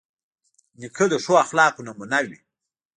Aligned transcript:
نیکه 0.79 1.05
د 1.11 1.15
ښو 1.23 1.33
اخلاقو 1.45 1.85
نمونه 1.87 2.19
وي. 2.27 2.39